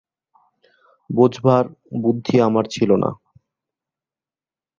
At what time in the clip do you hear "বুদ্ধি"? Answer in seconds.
2.01-2.35